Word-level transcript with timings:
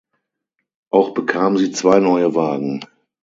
Auch 0.89 1.13
bekam 1.13 1.59
sie 1.59 1.71
zwei 1.71 1.99
neue 1.99 2.33
Wagen. 2.33 2.83